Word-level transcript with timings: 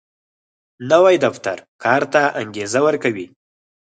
نوی 0.91 1.15
دفتر 1.25 1.57
کار 1.83 2.01
ته 2.13 2.21
انګېزه 2.41 2.79
ورکوي 2.87 3.27